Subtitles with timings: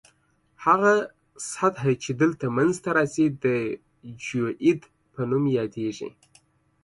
[0.65, 0.93] هغه
[1.53, 3.45] سطح چې دلته منځ ته راځي د
[4.25, 4.81] جیوئید
[5.13, 6.09] په نوم یادیږي